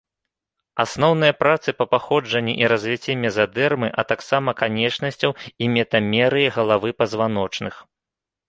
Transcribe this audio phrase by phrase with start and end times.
[0.83, 5.31] Асноўныя працы па паходжанні і развіцці мезадэрмы, а таксама канечнасцяў
[5.67, 7.75] і метамерыі галавы пазваночных.